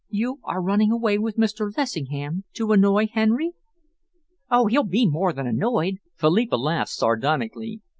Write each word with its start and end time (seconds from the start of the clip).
"You 0.09 0.39
are 0.45 0.63
running 0.63 0.91
away 0.91 1.19
with 1.19 1.37
Mr. 1.37 1.71
Lessingham 1.77 2.43
to 2.53 2.71
annoy 2.71 3.05
Henry?" 3.13 3.51
"Oh, 4.49 4.65
he'll 4.65 4.81
be 4.81 5.07
more 5.07 5.31
than 5.31 5.45
annoyed!" 5.45 5.97
Philippa 6.15 6.55
laughed 6.55 6.89
sardonically. 6.89 7.81